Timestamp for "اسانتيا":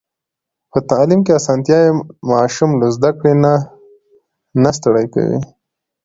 1.39-1.77